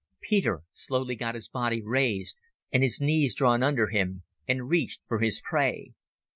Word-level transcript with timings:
Peter 0.19 0.63
slowly 0.73 1.13
got 1.15 1.35
his 1.35 1.47
body 1.47 1.79
raised 1.79 2.39
and 2.73 2.81
his 2.81 2.99
knees 2.99 3.35
drawn 3.35 3.61
under 3.61 3.89
him, 3.89 4.23
and 4.47 4.67
reached 4.67 5.03
for 5.07 5.19
his 5.19 5.39
prey. 5.41 5.93